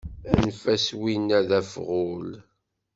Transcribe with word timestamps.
Anef-as 0.33 0.87
win-a 1.01 1.39
d 1.49 1.51
afɣul 1.59 2.29